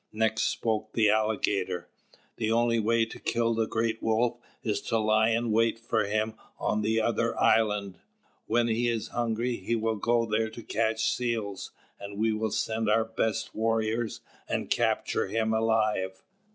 [0.11, 1.87] Next spoke the Alligator:
[2.37, 6.33] "The only way to kill the Great Wolf is to lie in wait for him
[6.57, 7.99] on the other island.
[8.47, 11.69] When he is hungry, he will go there to catch seals;
[11.99, 16.23] and we will send our best warriors and capture him alive."